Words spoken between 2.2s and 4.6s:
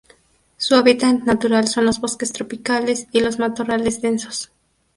tropicales y los matorrales densos.